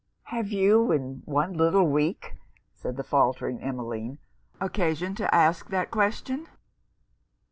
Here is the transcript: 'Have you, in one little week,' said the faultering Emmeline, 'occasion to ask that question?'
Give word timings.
'Have 0.23 0.47
you, 0.51 0.91
in 0.91 1.21
one 1.25 1.53
little 1.53 1.87
week,' 1.87 2.33
said 2.73 2.97
the 2.97 3.03
faultering 3.03 3.61
Emmeline, 3.61 4.17
'occasion 4.59 5.13
to 5.13 5.35
ask 5.35 5.69
that 5.69 5.91
question?' 5.91 6.47